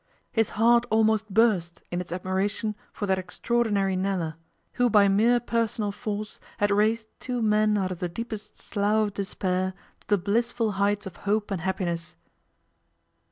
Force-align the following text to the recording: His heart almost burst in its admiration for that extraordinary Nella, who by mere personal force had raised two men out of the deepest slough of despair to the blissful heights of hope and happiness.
His 0.31 0.49
heart 0.57 0.87
almost 0.89 1.31
burst 1.31 1.83
in 1.91 2.01
its 2.01 2.11
admiration 2.11 2.73
for 2.91 3.05
that 3.05 3.19
extraordinary 3.19 3.95
Nella, 3.95 4.35
who 4.73 4.89
by 4.89 5.07
mere 5.07 5.39
personal 5.39 5.91
force 5.91 6.39
had 6.57 6.71
raised 6.71 7.07
two 7.19 7.39
men 7.39 7.77
out 7.77 7.91
of 7.91 7.99
the 7.99 8.09
deepest 8.09 8.59
slough 8.59 9.09
of 9.09 9.13
despair 9.13 9.75
to 9.99 10.07
the 10.07 10.17
blissful 10.17 10.71
heights 10.71 11.05
of 11.05 11.17
hope 11.17 11.51
and 11.51 11.61
happiness. 11.61 12.15